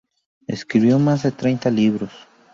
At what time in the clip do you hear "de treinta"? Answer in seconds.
1.21-1.69